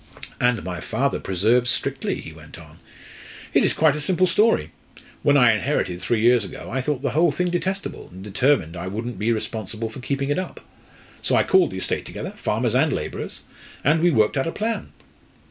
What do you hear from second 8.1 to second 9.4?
and determined I wouldn't be